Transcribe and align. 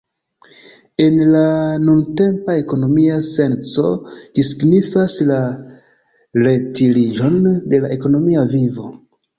En 1.03 1.17
la 1.33 1.43
nuntempa 1.81 2.55
ekonomia 2.63 3.19
senco, 3.29 3.85
ĝi 4.39 4.47
signifas 4.49 5.21
la 5.29 5.39
retiriĝon 6.49 7.41
de 7.53 7.85
la 7.87 7.97
ekonomia 8.01 8.51
vivo. 8.59 8.93